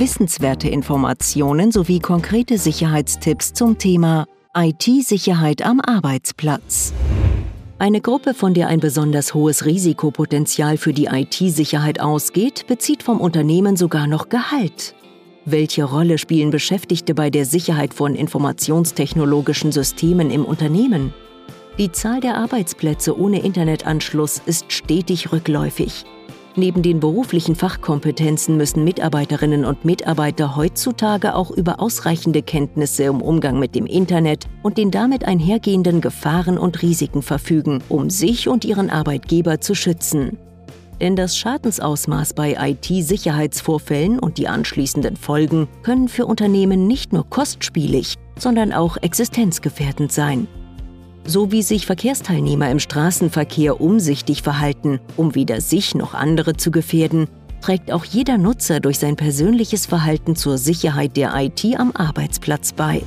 Wissenswerte 0.00 0.68
Informationen 0.68 1.72
sowie 1.72 1.98
konkrete 1.98 2.56
Sicherheitstipps 2.56 3.52
zum 3.52 3.78
Thema 3.78 4.26
IT-Sicherheit 4.56 5.66
am 5.66 5.80
Arbeitsplatz. 5.80 6.92
Eine 7.80 8.00
Gruppe, 8.00 8.32
von 8.32 8.54
der 8.54 8.68
ein 8.68 8.78
besonders 8.78 9.34
hohes 9.34 9.64
Risikopotenzial 9.64 10.76
für 10.76 10.92
die 10.92 11.06
IT-Sicherheit 11.06 11.98
ausgeht, 11.98 12.68
bezieht 12.68 13.02
vom 13.02 13.20
Unternehmen 13.20 13.76
sogar 13.76 14.06
noch 14.06 14.28
Gehalt. 14.28 14.94
Welche 15.44 15.82
Rolle 15.82 16.18
spielen 16.18 16.50
Beschäftigte 16.50 17.12
bei 17.12 17.28
der 17.28 17.44
Sicherheit 17.44 17.92
von 17.92 18.14
informationstechnologischen 18.14 19.72
Systemen 19.72 20.30
im 20.30 20.44
Unternehmen? 20.44 21.12
Die 21.76 21.90
Zahl 21.90 22.20
der 22.20 22.36
Arbeitsplätze 22.36 23.18
ohne 23.18 23.40
Internetanschluss 23.40 24.40
ist 24.46 24.70
stetig 24.70 25.32
rückläufig. 25.32 26.04
Neben 26.58 26.82
den 26.82 26.98
beruflichen 26.98 27.54
Fachkompetenzen 27.54 28.56
müssen 28.56 28.82
Mitarbeiterinnen 28.82 29.64
und 29.64 29.84
Mitarbeiter 29.84 30.56
heutzutage 30.56 31.36
auch 31.36 31.52
über 31.52 31.78
ausreichende 31.78 32.42
Kenntnisse 32.42 33.04
im 33.04 33.20
Umgang 33.20 33.60
mit 33.60 33.76
dem 33.76 33.86
Internet 33.86 34.46
und 34.64 34.76
den 34.76 34.90
damit 34.90 35.24
einhergehenden 35.24 36.00
Gefahren 36.00 36.58
und 36.58 36.82
Risiken 36.82 37.22
verfügen, 37.22 37.80
um 37.88 38.10
sich 38.10 38.48
und 38.48 38.64
ihren 38.64 38.90
Arbeitgeber 38.90 39.60
zu 39.60 39.76
schützen. 39.76 40.36
Denn 41.00 41.14
das 41.14 41.38
Schadensausmaß 41.38 42.32
bei 42.32 42.56
IT-Sicherheitsvorfällen 42.58 44.18
und 44.18 44.36
die 44.36 44.48
anschließenden 44.48 45.16
Folgen 45.16 45.68
können 45.84 46.08
für 46.08 46.26
Unternehmen 46.26 46.88
nicht 46.88 47.12
nur 47.12 47.30
kostspielig, 47.30 48.16
sondern 48.36 48.72
auch 48.72 48.96
existenzgefährdend 48.96 50.10
sein 50.10 50.48
so 51.24 51.52
wie 51.52 51.62
sich 51.62 51.86
Verkehrsteilnehmer 51.86 52.70
im 52.70 52.78
Straßenverkehr 52.78 53.80
umsichtig 53.80 54.42
verhalten, 54.42 55.00
um 55.16 55.34
weder 55.34 55.60
sich 55.60 55.94
noch 55.94 56.14
andere 56.14 56.56
zu 56.56 56.70
gefährden, 56.70 57.28
trägt 57.60 57.92
auch 57.92 58.04
jeder 58.04 58.38
Nutzer 58.38 58.80
durch 58.80 58.98
sein 58.98 59.16
persönliches 59.16 59.86
Verhalten 59.86 60.36
zur 60.36 60.58
Sicherheit 60.58 61.16
der 61.16 61.34
IT 61.36 61.64
am 61.78 61.92
Arbeitsplatz 61.92 62.72
bei. 62.72 63.02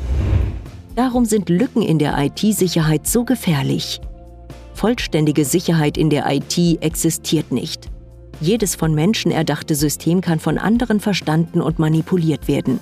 Darum 0.96 1.26
sind 1.26 1.50
Lücken 1.50 1.82
in 1.82 2.00
der 2.00 2.18
IT-Sicherheit 2.18 3.08
so 3.08 3.24
gefährlich. 3.24 4.02
Vollständige 4.74 5.46
Sicherheit 5.46 5.98
in 5.98 6.10
der 6.10 6.30
IT 6.32 6.58
existiert 6.82 7.52
nicht. 7.52 7.90
Jedes 8.40 8.76
von 8.76 8.94
Menschen 8.94 9.32
erdachte 9.32 9.76
System 9.76 10.22
kann 10.22 10.40
von 10.40 10.58
anderen 10.58 11.00
verstanden 11.00 11.62
und 11.62 11.80
manipuliert 11.80 12.48
werden. 12.48 12.80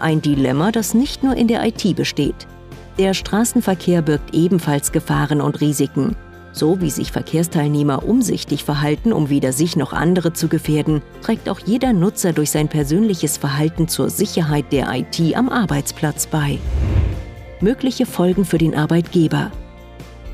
Ein 0.00 0.22
Dilemma, 0.22 0.72
das 0.72 0.94
nicht 0.94 1.22
nur 1.22 1.36
in 1.36 1.48
der 1.48 1.64
IT 1.66 1.94
besteht. 1.94 2.46
Der 2.98 3.14
Straßenverkehr 3.14 4.02
birgt 4.02 4.34
ebenfalls 4.34 4.92
Gefahren 4.92 5.40
und 5.40 5.60
Risiken. 5.60 6.14
So 6.52 6.82
wie 6.82 6.90
sich 6.90 7.12
Verkehrsteilnehmer 7.12 8.06
umsichtig 8.06 8.64
verhalten, 8.64 9.14
um 9.14 9.30
weder 9.30 9.52
sich 9.52 9.74
noch 9.74 9.94
andere 9.94 10.34
zu 10.34 10.48
gefährden, 10.48 11.00
trägt 11.22 11.48
auch 11.48 11.60
jeder 11.60 11.94
Nutzer 11.94 12.34
durch 12.34 12.50
sein 12.50 12.68
persönliches 12.68 13.38
Verhalten 13.38 13.88
zur 13.88 14.10
Sicherheit 14.10 14.70
der 14.70 14.92
IT 14.92 15.34
am 15.34 15.48
Arbeitsplatz 15.48 16.26
bei. 16.26 16.58
Mögliche 17.60 18.04
Folgen 18.04 18.44
für 18.44 18.58
den 18.58 18.74
Arbeitgeber. 18.74 19.50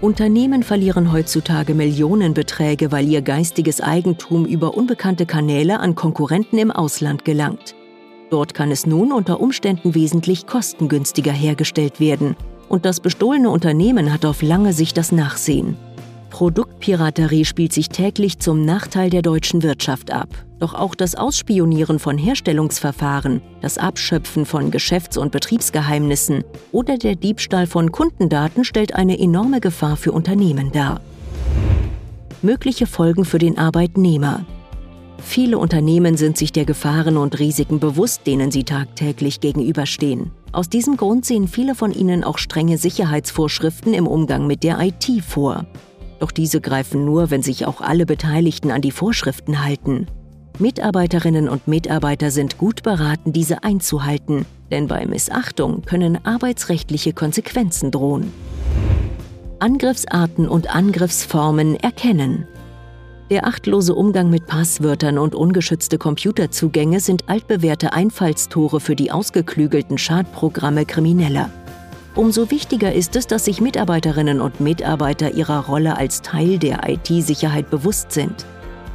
Unternehmen 0.01 0.65
verlieren 0.65 1.13
heutzutage 1.13 1.75
Millionenbeträge, 1.75 2.91
weil 2.91 3.07
ihr 3.09 3.23
geistiges 3.23 3.81
Eigentum 3.81 4.47
über 4.47 4.77
unbekannte 4.77 5.27
Kanäle 5.27 5.79
an 5.79 5.95
Konkurrenten 5.95 6.59
im 6.59 6.73
Ausland 6.73 7.25
gelangt. 7.25 7.75
Dort 8.31 8.55
kann 8.55 8.71
es 8.71 8.87
nun 8.87 9.13
unter 9.13 9.41
Umständen 9.41 9.95
wesentlich 9.95 10.47
kostengünstiger 10.47 11.33
hergestellt 11.33 12.01
werden. 12.01 12.37
Und 12.69 12.85
das 12.85 13.01
bestohlene 13.01 13.51
Unternehmen 13.51 14.13
hat 14.13 14.25
auf 14.25 14.43
lange 14.43 14.73
Sicht 14.73 14.97
das 14.99 15.13
Nachsehen. 15.13 15.77
Produktpiraterie 16.31 17.47
spielt 17.47 17.73
sich 17.73 17.89
täglich 17.89 18.39
zum 18.39 18.65
Nachteil 18.65 19.09
der 19.09 19.23
deutschen 19.23 19.63
Wirtschaft 19.63 20.11
ab. 20.11 20.29
Doch 20.59 20.75
auch 20.75 20.95
das 20.95 21.15
Ausspionieren 21.15 21.99
von 21.99 22.19
Herstellungsverfahren, 22.19 23.41
das 23.63 23.79
Abschöpfen 23.79 24.45
von 24.45 24.71
Geschäfts- 24.71 25.17
und 25.17 25.33
Betriebsgeheimnissen 25.33 26.45
oder 26.71 26.99
der 26.99 27.15
Diebstahl 27.15 27.67
von 27.67 27.93
Kundendaten 27.93 28.65
stellt 28.65 28.95
eine 28.95 29.19
enorme 29.19 29.61
Gefahr 29.61 29.97
für 29.97 30.13
Unternehmen 30.13 30.71
dar. 30.71 31.01
Mögliche 32.43 32.87
Folgen 32.87 33.25
für 33.25 33.39
den 33.39 33.57
Arbeitnehmer. 33.57 34.45
Viele 35.21 35.59
Unternehmen 35.59 36.17
sind 36.17 36.39
sich 36.39 36.53
der 36.53 36.65
Gefahren 36.65 37.17
und 37.17 37.39
Risiken 37.39 37.81
bewusst, 37.81 38.27
denen 38.27 38.51
sie 38.51 38.65
tagtäglich 38.65 39.41
gegenüberstehen. 39.41 40.31
Aus 40.53 40.69
diesem 40.69 40.97
Grund 40.97 41.27
sehen 41.27 41.49
viele 41.49 41.75
von 41.75 41.93
ihnen 41.93 42.25
auch 42.25 42.39
strenge 42.39 42.79
Sicherheitsvorschriften 42.79 43.93
im 43.95 44.07
Umgang 44.07 44.47
mit 44.47 44.63
der 44.63 44.81
IT 44.81 45.23
vor. 45.27 45.67
Doch 46.21 46.31
diese 46.31 46.61
greifen 46.61 47.05
nur, 47.05 47.31
wenn 47.31 47.43
sich 47.43 47.67
auch 47.67 47.81
alle 47.81 48.07
Beteiligten 48.07 48.71
an 48.71 48.81
die 48.81 48.91
Vorschriften 48.91 49.65
halten. 49.65 50.07
Mitarbeiterinnen 50.59 51.49
und 51.49 51.69
Mitarbeiter 51.69 52.31
sind 52.31 52.59
gut 52.59 52.83
beraten, 52.83 53.33
diese 53.33 53.63
einzuhalten, 53.63 54.45
denn 54.71 54.89
bei 54.89 55.07
Missachtung 55.07 55.83
können 55.83 56.25
arbeitsrechtliche 56.25 57.13
Konsequenzen 57.13 57.91
drohen. 57.91 58.33
Angriffsarten 59.61 60.49
und 60.49 60.75
Angriffsformen 60.75 61.77
erkennen. 61.77 62.47
Der 63.31 63.47
achtlose 63.47 63.95
Umgang 63.95 64.31
mit 64.31 64.47
Passwörtern 64.47 65.19
und 65.19 65.35
ungeschützte 65.35 65.99
Computerzugänge 65.99 66.99
sind 67.01 67.29
altbewährte 67.29 67.93
Einfallstore 67.93 68.81
für 68.81 68.97
die 68.97 69.11
ausgeklügelten 69.11 69.99
Schadprogramme 69.99 70.87
Krimineller. 70.87 71.51
Umso 72.15 72.51
wichtiger 72.51 72.95
ist 72.95 73.17
es, 73.17 73.27
dass 73.27 73.45
sich 73.45 73.61
Mitarbeiterinnen 73.61 74.41
und 74.41 74.61
Mitarbeiter 74.61 75.35
ihrer 75.35 75.67
Rolle 75.67 75.99
als 75.99 76.23
Teil 76.23 76.59
der 76.59 76.89
IT-Sicherheit 76.89 77.69
bewusst 77.69 78.13
sind. 78.13 78.47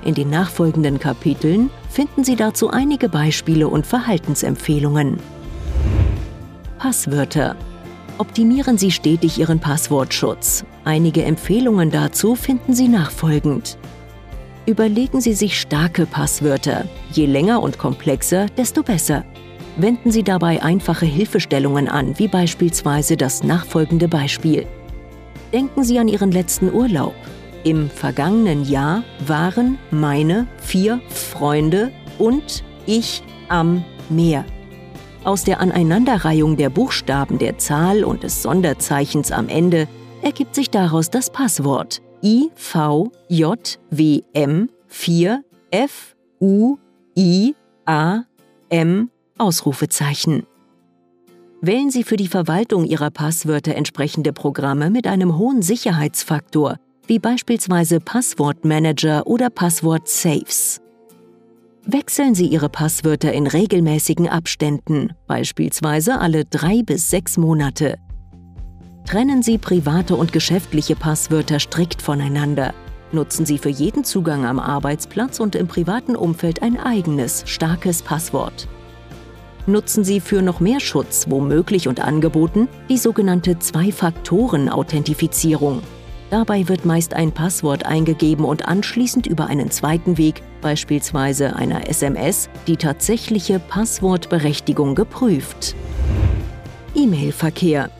In 0.04 0.16
den 0.16 0.32
nachfolgenden 0.32 0.98
Kapiteln 0.98 1.70
finden 1.90 2.24
Sie 2.24 2.36
dazu 2.36 2.72
einige 2.72 3.10
Beispiele 3.10 3.68
und 3.68 3.86
Verhaltensempfehlungen. 3.86 5.20
Passwörter. 6.80 7.56
Optimieren 8.18 8.80
Sie 8.80 8.90
stetig 8.90 9.38
Ihren 9.38 9.60
Passwortschutz. 9.60 10.66
Einige 10.86 11.24
Empfehlungen 11.24 11.92
dazu 11.92 12.34
finden 12.34 12.74
Sie 12.74 12.88
nachfolgend. 12.88 13.78
Überlegen 14.66 15.20
Sie 15.20 15.34
sich 15.34 15.60
starke 15.60 16.06
Passwörter. 16.06 16.86
Je 17.12 17.26
länger 17.26 17.62
und 17.62 17.78
komplexer, 17.78 18.46
desto 18.58 18.82
besser. 18.82 19.26
Wenden 19.76 20.10
Sie 20.12 20.24
dabei 20.24 20.64
einfache 20.64 21.06
Hilfestellungen 21.06 21.90
an, 21.90 22.18
wie 22.18 22.30
beispielsweise 22.30 23.18
das 23.18 23.44
nachfolgende 23.44 24.08
Beispiel. 24.08 24.66
Denken 25.52 25.84
Sie 25.84 26.00
an 26.00 26.08
Ihren 26.08 26.32
letzten 26.32 26.72
Urlaub. 26.72 27.14
Im 27.66 27.90
vergangenen 27.90 28.64
Jahr 28.64 29.04
waren 29.26 29.80
meine 29.92 30.48
vier 30.62 31.02
Freunde 31.10 31.92
und 32.18 32.64
ich 32.86 33.22
am 33.50 33.84
Meer. 34.10 34.46
Aus 35.26 35.44
der 35.44 35.60
Aneinanderreihung 35.60 36.56
der 36.56 36.70
Buchstaben 36.70 37.38
der 37.38 37.58
Zahl 37.58 38.04
und 38.04 38.24
des 38.24 38.42
Sonderzeichens 38.42 39.32
am 39.32 39.50
Ende 39.50 39.88
ergibt 40.22 40.56
sich 40.56 40.70
daraus 40.70 41.10
das 41.10 41.30
Passwort 41.30 42.03
IVJWM 42.26 43.10
4 44.88 45.44
FUIAM 47.86 49.10
Ausrufezeichen. 49.38 50.44
Wählen 51.60 51.92
Sie 51.92 52.04
für 52.06 52.16
die 52.16 52.30
Verwaltung 52.30 52.86
Ihrer 52.86 53.12
Passwörter 53.12 53.76
entsprechende 53.76 54.32
Programme 54.32 54.90
mit 54.90 55.06
einem 55.06 55.38
hohen 55.38 55.62
Sicherheitsfaktor, 55.62 56.78
wie 57.08 57.20
beispielsweise 57.20 58.00
Passwortmanager 58.00 59.28
oder 59.28 59.50
Passwort-Safes. 59.50 60.80
Wechseln 61.86 62.36
Sie 62.36 62.48
Ihre 62.48 62.70
Passwörter 62.70 63.34
in 63.34 63.48
regelmäßigen 63.48 64.30
Abständen, 64.30 65.12
beispielsweise 65.28 66.20
alle 66.20 66.46
drei 66.46 66.84
bis 66.84 67.10
sechs 67.10 67.36
Monate. 67.36 67.98
Trennen 69.06 69.44
Sie 69.44 69.58
private 69.58 70.16
und 70.16 70.32
geschäftliche 70.32 70.96
Passwörter 70.96 71.60
strikt 71.60 72.02
voneinander. 72.02 72.74
Nutzen 73.12 73.46
Sie 73.46 73.58
für 73.58 73.68
jeden 73.70 74.06
Zugang 74.06 74.46
am 74.46 74.60
Arbeitsplatz 74.60 75.40
und 75.40 75.56
im 75.56 75.68
privaten 75.68 76.16
Umfeld 76.16 76.64
ein 76.64 76.80
eigenes, 76.80 77.44
starkes 77.46 78.02
Passwort. 78.02 78.68
Nutzen 79.68 80.04
Sie 80.04 80.20
für 80.20 80.42
noch 80.42 80.60
mehr 80.60 80.80
Schutz, 80.80 81.28
womöglich 81.30 81.88
und 81.88 82.00
angeboten, 82.00 82.68
die 82.90 82.98
sogenannte 82.98 83.60
Zwei-Faktoren-Authentifizierung. 83.60 85.84
Dabei 86.32 86.68
wird 86.68 86.86
meist 86.86 87.14
ein 87.14 87.32
Passwort 87.32 87.86
eingegeben 87.86 88.46
und 88.46 88.68
anschließend 88.68 89.28
über 89.28 89.46
einen 89.48 89.70
zweiten 89.70 90.18
Weg, 90.18 90.42
beispielsweise 90.62 91.56
einer 91.56 91.88
SMS, 91.88 92.50
die 92.66 92.78
tatsächliche 92.78 93.60
Passwortberechtigung 93.60 94.96
geprüft. 94.96 95.76
E-Mail-Verkehr. 96.96 97.92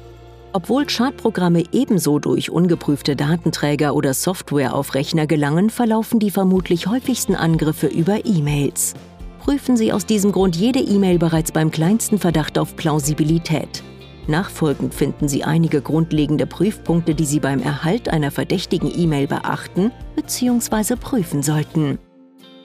Obwohl 0.56 0.88
Schadprogramme 0.88 1.64
ebenso 1.72 2.20
durch 2.20 2.52
ungeprüfte 2.52 3.16
Datenträger 3.16 3.96
oder 3.96 4.14
Software 4.14 4.76
auf 4.76 4.94
Rechner 4.94 5.26
gelangen, 5.26 5.72
verlaufen 5.72 6.20
die 6.20 6.30
vermutlich 6.30 6.86
häufigsten 6.86 7.36
Angriffe 7.36 7.88
über 7.88 8.24
E-Mails. 8.24 8.94
Prüfen 9.40 9.76
Sie 9.76 9.92
aus 9.92 10.06
diesem 10.06 10.32
Grund 10.32 10.56
jede 10.56 10.80
E-Mail 10.80 11.18
bereits 11.18 11.52
beim 11.52 11.72
kleinsten 11.72 12.20
Verdacht 12.20 12.60
auf 12.60 12.76
Plausibilität. 12.76 13.84
Nachfolgend 14.28 14.94
finden 14.94 15.28
Sie 15.28 15.44
einige 15.44 15.82
grundlegende 15.82 16.46
Prüfpunkte, 16.46 17.16
die 17.16 17.26
Sie 17.26 17.40
beim 17.40 17.62
Erhalt 17.62 18.08
einer 18.08 18.30
verdächtigen 18.30 18.92
E-Mail 18.96 19.28
beachten 19.28 19.92
bzw. 20.16 20.96
prüfen 20.96 21.42
sollten. 21.42 21.98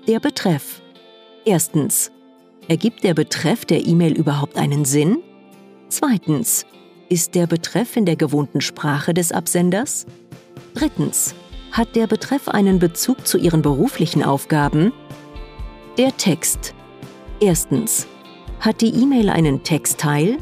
Der 0.06 0.20
Betreff. 0.20 0.82
Erstens. 1.46 2.12
Ergibt 2.68 3.02
der 3.02 3.14
Betreff 3.14 3.64
der 3.64 3.86
E-Mail 3.86 4.12
überhaupt 4.12 4.58
einen 4.58 4.84
Sinn? 4.84 5.18
Zweitens. 5.88 6.66
Ist 7.10 7.34
der 7.34 7.46
Betreff 7.46 7.96
in 7.96 8.04
der 8.04 8.16
gewohnten 8.16 8.60
Sprache 8.60 9.14
des 9.14 9.32
Absenders? 9.32 10.04
Drittens. 10.74 11.34
Hat 11.72 11.96
der 11.96 12.06
Betreff 12.06 12.48
einen 12.48 12.78
Bezug 12.78 13.26
zu 13.26 13.38
Ihren 13.38 13.62
beruflichen 13.62 14.22
Aufgaben? 14.22 14.92
Der 15.96 16.14
Text. 16.18 16.74
Erstens. 17.40 18.06
Hat 18.60 18.82
die 18.82 18.90
E-Mail 18.90 19.30
einen 19.30 19.62
Textteil? 19.62 20.36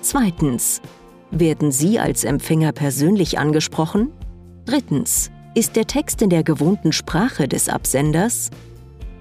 Zweitens. 0.00 0.80
Werden 1.30 1.70
Sie 1.70 2.00
als 2.00 2.24
Empfänger 2.24 2.72
persönlich 2.72 3.38
angesprochen? 3.38 4.10
Drittens. 4.64 5.30
Ist 5.54 5.76
der 5.76 5.86
Text 5.86 6.22
in 6.22 6.30
der 6.30 6.42
gewohnten 6.42 6.90
Sprache 6.90 7.46
des 7.46 7.68
Absenders? 7.68 8.50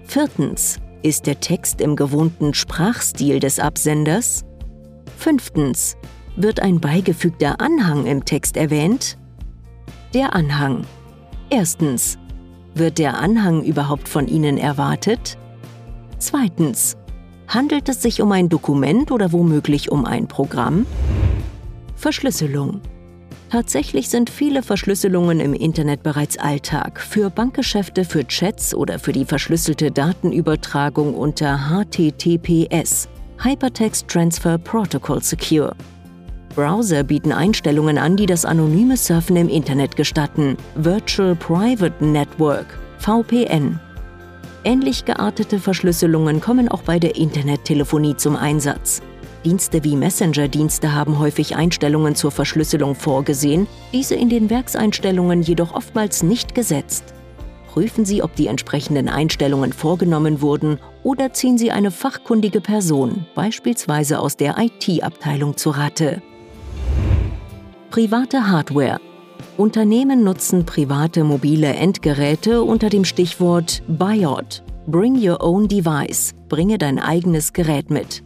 Viertens. 0.05 0.79
Ist 1.03 1.27
der 1.27 1.39
Text 1.39 1.81
im 1.81 1.95
gewohnten 1.95 2.55
Sprachstil 2.55 3.39
des 3.39 3.59
Absenders? 3.59 4.43
Fünftens. 5.17 5.95
Wird 6.35 6.61
ein 6.61 6.79
beigefügter 6.79 7.59
Anhang 7.59 8.05
im 8.05 8.25
Text 8.25 8.57
erwähnt? 8.57 9.17
Der 10.13 10.33
Anhang. 10.33 10.85
Erstens. 11.49 12.17
Wird 12.75 12.97
der 12.97 13.19
Anhang 13.19 13.63
überhaupt 13.63 14.07
von 14.07 14.27
Ihnen 14.27 14.57
erwartet? 14.57 15.37
Zweitens. 16.17 16.97
Handelt 17.47 17.89
es 17.89 18.01
sich 18.01 18.21
um 18.21 18.31
ein 18.31 18.47
Dokument 18.47 19.11
oder 19.11 19.31
womöglich 19.31 19.91
um 19.91 20.05
ein 20.05 20.27
Programm? 20.27 20.85
Verschlüsselung. 21.95 22.81
Tatsächlich 23.49 24.09
sind 24.09 24.29
viele 24.29 24.61
Verschlüsselungen 24.61 25.39
im 25.39 25.53
Internet 25.53 26.03
bereits 26.03 26.37
Alltag. 26.37 26.99
Für 26.99 27.31
Bankgeschäfte, 27.31 28.05
für 28.05 28.27
Chats 28.27 28.75
oder 28.75 28.99
für 28.99 29.11
die 29.11 29.25
verschlüsselte 29.25 29.89
Datenübertragung 29.89 31.15
unter 31.15 31.57
HTTPS 31.57 33.09
Hypertext 33.41 34.07
Transfer 34.07 34.57
Protocol 34.57 35.23
Secure. 35.23 35.75
Browser 36.59 37.03
bieten 37.03 37.31
Einstellungen 37.31 37.97
an, 37.97 38.17
die 38.17 38.25
das 38.25 38.43
anonyme 38.43 38.97
Surfen 38.97 39.37
im 39.37 39.47
Internet 39.47 39.95
gestatten. 39.95 40.57
Virtual 40.75 41.33
Private 41.33 42.03
Network 42.03 42.65
VPN 42.97 43.79
Ähnlich 44.65 45.05
geartete 45.05 45.57
Verschlüsselungen 45.57 46.41
kommen 46.41 46.67
auch 46.67 46.81
bei 46.81 46.99
der 46.99 47.15
Internettelefonie 47.15 48.17
zum 48.17 48.35
Einsatz. 48.35 49.01
Dienste 49.45 49.85
wie 49.85 49.95
Messenger-Dienste 49.95 50.93
haben 50.93 51.17
häufig 51.17 51.55
Einstellungen 51.55 52.15
zur 52.15 52.31
Verschlüsselung 52.31 52.93
vorgesehen, 52.93 53.65
diese 53.93 54.15
in 54.15 54.27
den 54.27 54.49
Werkseinstellungen 54.49 55.41
jedoch 55.41 55.73
oftmals 55.73 56.23
nicht 56.23 56.55
gesetzt. 56.55 57.05
Prüfen 57.67 58.03
Sie, 58.03 58.21
ob 58.21 58.35
die 58.35 58.47
entsprechenden 58.47 59.07
Einstellungen 59.07 59.71
vorgenommen 59.71 60.41
wurden 60.41 60.77
oder 61.03 61.31
ziehen 61.31 61.57
Sie 61.57 61.71
eine 61.71 61.91
fachkundige 61.91 62.59
Person, 62.59 63.25
beispielsweise 63.33 64.19
aus 64.19 64.35
der 64.35 64.57
IT-Abteilung, 64.57 65.55
zu 65.55 65.69
Rate. 65.69 66.21
Private 67.91 68.47
Hardware 68.47 68.99
Unternehmen 69.57 70.23
nutzen 70.23 70.63
private 70.63 71.23
mobile 71.23 71.73
Endgeräte 71.73 72.61
unter 72.61 72.87
dem 72.87 73.03
Stichwort 73.03 73.81
BIOD, 73.87 74.63
Bring 74.85 75.15
Your 75.15 75.43
Own 75.43 75.67
Device, 75.67 76.35
bringe 76.49 76.77
dein 76.77 76.99
eigenes 76.99 77.51
Gerät 77.51 77.89
mit. 77.89 78.23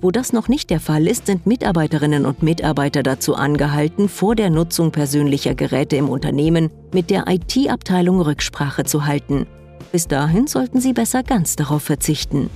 Wo 0.00 0.12
das 0.12 0.32
noch 0.32 0.46
nicht 0.46 0.70
der 0.70 0.78
Fall 0.78 1.08
ist, 1.08 1.26
sind 1.26 1.44
Mitarbeiterinnen 1.44 2.24
und 2.24 2.44
Mitarbeiter 2.44 3.02
dazu 3.02 3.34
angehalten, 3.34 4.08
vor 4.08 4.36
der 4.36 4.48
Nutzung 4.48 4.92
persönlicher 4.92 5.56
Geräte 5.56 5.96
im 5.96 6.08
Unternehmen 6.08 6.70
mit 6.94 7.10
der 7.10 7.24
IT-Abteilung 7.26 8.20
Rücksprache 8.20 8.84
zu 8.84 9.06
halten. 9.06 9.46
Bis 9.90 10.06
dahin 10.06 10.46
sollten 10.46 10.80
sie 10.80 10.92
besser 10.92 11.24
ganz 11.24 11.56
darauf 11.56 11.82
verzichten. 11.82 12.48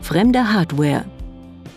Fremde 0.00 0.54
Hardware. 0.54 1.04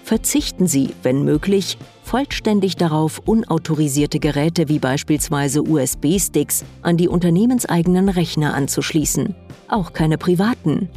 Verzichten 0.04 0.68
Sie, 0.68 0.94
wenn 1.02 1.24
möglich, 1.24 1.78
vollständig 2.04 2.76
darauf, 2.76 3.20
unautorisierte 3.26 4.20
Geräte 4.20 4.68
wie 4.68 4.78
beispielsweise 4.78 5.64
USB-Sticks 5.64 6.66
an 6.82 6.98
die 6.98 7.08
unternehmenseigenen 7.08 8.10
Rechner 8.10 8.54
anzuschließen. 8.54 9.34
Auch 9.70 9.94
keine 9.94 10.18
privaten. 10.18 10.90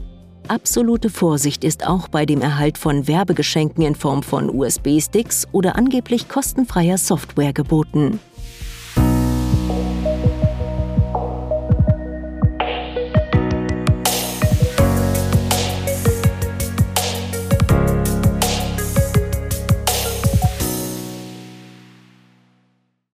Absolute 0.48 1.08
Vorsicht 1.08 1.62
ist 1.62 1.86
auch 1.86 2.08
bei 2.08 2.26
dem 2.26 2.40
Erhalt 2.40 2.78
von 2.78 3.06
Werbegeschenken 3.06 3.84
in 3.84 3.94
Form 3.94 4.24
von 4.24 4.50
USB-Sticks 4.50 5.46
oder 5.52 5.76
angeblich 5.76 6.28
kostenfreier 6.28 6.98
Software 6.98 7.52
geboten. 7.52 8.18